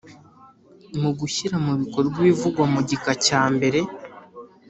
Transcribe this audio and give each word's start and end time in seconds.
Mu 1.01 1.11
gushyira 1.19 1.55
mu 1.65 1.73
bikorwa 1.81 2.15
ibivugwa 2.21 2.63
mu 2.73 2.79
gika 2.89 3.11
cya 3.25 3.41
mbere 3.55 3.79